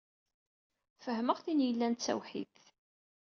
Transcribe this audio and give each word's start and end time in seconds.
Fehmeɣ 1.05 1.37
tin 1.41 1.63
yellan 1.65 1.93
d 1.95 1.99
tawḥidt. 1.99 2.65